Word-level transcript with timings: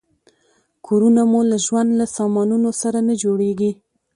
کورونه 0.87 1.21
مو 1.31 1.41
له 1.51 1.57
ژوند 1.65 1.89
له 1.99 2.05
سامانونو 2.17 2.69
سره 2.81 2.99
نه 3.07 3.13
جوړیږي. 3.23 3.71